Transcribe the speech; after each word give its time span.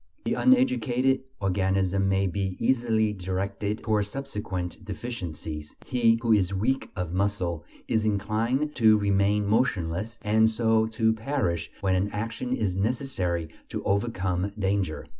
The 0.25 0.33
uneducated 0.33 1.21
organism 1.39 2.09
may 2.09 2.25
be 2.25 2.57
easily 2.59 3.13
directed 3.13 3.83
towards 3.83 4.07
subsequent 4.07 4.83
deficiencies; 4.83 5.75
he 5.85 6.17
who 6.23 6.33
is 6.33 6.55
weak 6.55 6.89
of 6.95 7.13
muscle 7.13 7.63
is 7.87 8.03
inclined 8.03 8.73
to 8.77 8.97
remain 8.97 9.45
motionless, 9.45 10.17
and 10.23 10.49
so 10.49 10.87
to 10.87 11.13
perish, 11.13 11.69
when 11.81 11.93
an 11.93 12.09
action 12.11 12.51
is 12.51 12.75
necessary 12.75 13.49
to 13.69 13.83
overcome 13.83 14.51
danger. 14.57 15.05